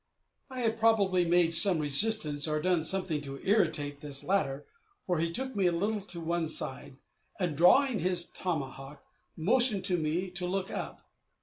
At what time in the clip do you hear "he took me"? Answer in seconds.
5.19-5.67